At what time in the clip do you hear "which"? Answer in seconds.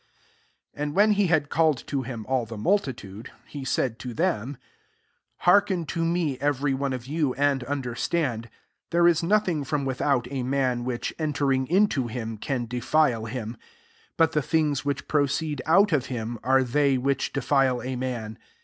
10.85-11.13, 14.83-15.07, 16.97-17.31